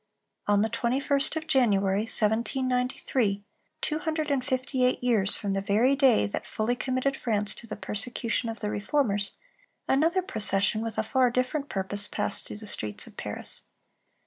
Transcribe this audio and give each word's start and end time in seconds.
On 0.47 0.63
the 0.63 0.67
21st 0.71 1.35
of 1.35 1.45
January, 1.45 1.99
1793, 2.07 3.43
two 3.81 3.99
hundred 3.99 4.31
and 4.31 4.43
fifty 4.43 4.83
eight 4.83 5.03
years 5.03 5.37
from 5.37 5.53
the 5.53 5.61
very 5.61 5.95
day 5.95 6.25
that 6.25 6.47
fully 6.47 6.75
committed 6.75 7.15
France 7.15 7.53
to 7.53 7.67
the 7.67 7.75
persecution 7.75 8.49
of 8.49 8.61
the 8.61 8.71
Reformers, 8.71 9.33
another 9.87 10.23
procession, 10.23 10.81
with 10.81 10.97
a 10.97 11.03
far 11.03 11.29
different 11.29 11.69
purpose, 11.69 12.07
passed 12.07 12.47
through 12.47 12.57
the 12.57 12.65
streets 12.65 13.05
of 13.05 13.15
Paris. 13.15 13.65